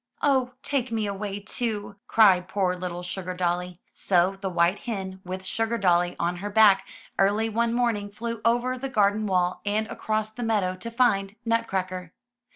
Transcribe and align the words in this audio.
"Oh, 0.23 0.53
take 0.63 0.91
me 0.91 1.05
away, 1.05 1.39
too,'' 1.39 1.95
cried 2.07 2.47
poor 2.47 2.75
little 2.75 3.03
Sugar 3.03 3.35
dolly. 3.35 3.79
So 3.93 4.35
the 4.41 4.49
white 4.49 4.79
hen, 4.79 5.21
with 5.23 5.43
Sugardolly 5.45 6.15
on 6.17 6.37
her 6.37 6.49
back, 6.49 6.87
early 7.19 7.49
one 7.49 7.71
morning 7.71 8.09
flew 8.09 8.41
over 8.43 8.79
the 8.79 8.89
garden 8.89 9.27
wall 9.27 9.61
and 9.63 9.85
across 9.89 10.31
the 10.31 10.41
meadow 10.41 10.75
to 10.75 10.89
find 10.89 11.35
Nutcracker. 11.45 12.13